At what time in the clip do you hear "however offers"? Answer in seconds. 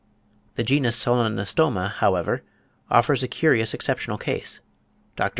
1.97-3.21